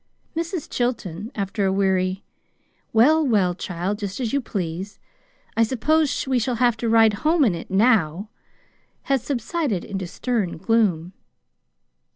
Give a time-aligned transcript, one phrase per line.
[0.35, 0.67] Mrs.
[0.67, 2.23] Chilton, after a weary
[2.91, 4.97] "Well, well, child, just as you please;
[5.55, 8.29] I suppose we shall have to ride home in it now!"
[9.03, 11.13] had subsided into stern gloom.